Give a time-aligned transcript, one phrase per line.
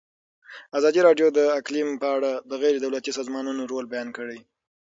[0.77, 4.39] ازادي راډیو د اقلیم په اړه د غیر دولتي سازمانونو رول بیان کړی.